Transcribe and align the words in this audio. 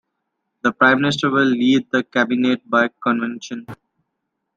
The 0.63 0.71
Prime 0.71 0.99
Minister 0.99 1.29
will 1.29 1.45
lead 1.45 1.91
the 1.91 2.03
Cabinet 2.03 2.67
by 2.67 2.89
convention. 3.03 3.67